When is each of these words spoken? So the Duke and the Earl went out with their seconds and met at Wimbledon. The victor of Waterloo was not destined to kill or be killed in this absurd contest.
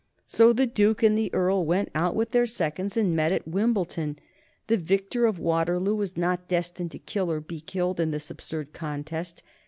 So 0.25 0.51
the 0.51 0.65
Duke 0.65 1.03
and 1.03 1.15
the 1.15 1.31
Earl 1.31 1.63
went 1.63 1.89
out 1.93 2.15
with 2.15 2.31
their 2.31 2.47
seconds 2.47 2.97
and 2.97 3.15
met 3.15 3.31
at 3.31 3.47
Wimbledon. 3.47 4.17
The 4.65 4.77
victor 4.77 5.27
of 5.27 5.37
Waterloo 5.37 5.93
was 5.93 6.17
not 6.17 6.47
destined 6.47 6.89
to 6.93 6.97
kill 6.97 7.31
or 7.31 7.39
be 7.39 7.59
killed 7.61 7.99
in 7.99 8.09
this 8.09 8.31
absurd 8.31 8.73
contest. 8.73 9.43